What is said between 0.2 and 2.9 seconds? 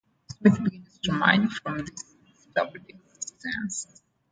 Smith begins to emerge from his disturbed